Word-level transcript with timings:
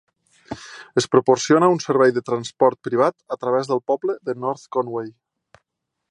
Es 1.01 1.07
proporciona 1.15 1.67
un 1.73 1.83
servei 1.83 2.13
de 2.15 2.23
transport 2.29 2.79
privat 2.87 3.17
a 3.35 3.37
través 3.45 3.69
del 3.73 3.83
poble 3.91 4.15
de 4.31 4.35
North 4.47 4.65
Conway. 4.77 5.13